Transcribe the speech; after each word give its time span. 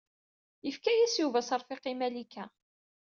Yefka-yas 0.65 1.15
Yuba 1.21 1.39
aseṛfiq 1.41 1.83
i 1.91 1.93
Malika. 1.99 2.45